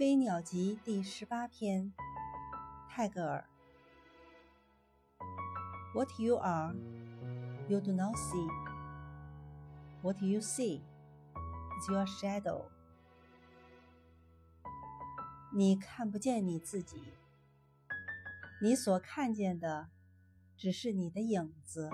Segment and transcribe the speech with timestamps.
[0.00, 1.92] 飞鸟集第十八篇
[2.88, 3.44] 泰戈尔
[5.94, 6.74] what you are
[7.68, 8.48] you do not see
[10.00, 10.80] what you see
[11.78, 12.64] is your shadow
[15.52, 17.12] 你看不见你自己
[18.62, 19.90] 你所看见的
[20.56, 21.90] 只是你的影子